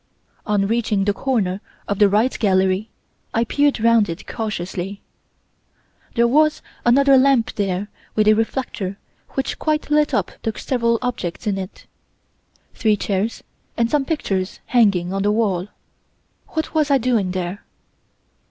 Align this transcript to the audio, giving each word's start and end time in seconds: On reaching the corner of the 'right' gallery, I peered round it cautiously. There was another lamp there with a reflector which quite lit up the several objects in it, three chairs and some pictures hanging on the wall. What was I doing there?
On 0.47 0.65
reaching 0.67 1.05
the 1.05 1.13
corner 1.13 1.61
of 1.87 1.99
the 1.99 2.09
'right' 2.09 2.39
gallery, 2.39 2.89
I 3.35 3.43
peered 3.43 3.79
round 3.79 4.09
it 4.09 4.25
cautiously. 4.25 4.99
There 6.15 6.27
was 6.27 6.63
another 6.83 7.17
lamp 7.17 7.53
there 7.53 7.87
with 8.15 8.27
a 8.27 8.33
reflector 8.33 8.97
which 9.33 9.59
quite 9.59 9.91
lit 9.91 10.11
up 10.11 10.31
the 10.41 10.57
several 10.57 10.97
objects 11.03 11.45
in 11.45 11.59
it, 11.59 11.85
three 12.73 12.97
chairs 12.97 13.43
and 13.77 13.91
some 13.91 14.03
pictures 14.05 14.59
hanging 14.65 15.13
on 15.13 15.21
the 15.21 15.31
wall. 15.31 15.67
What 16.47 16.73
was 16.73 16.89
I 16.89 16.97
doing 16.97 17.29
there? 17.29 17.63